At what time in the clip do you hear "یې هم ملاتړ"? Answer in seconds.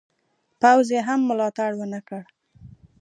0.95-1.71